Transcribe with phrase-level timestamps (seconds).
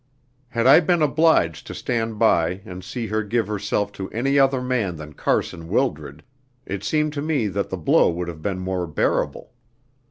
[0.49, 4.59] Had I been obliged to stand by and see her give herself to any other
[4.59, 6.23] man than Carson Wildred,
[6.65, 9.51] it seemed to me that the blow would have been more bearable.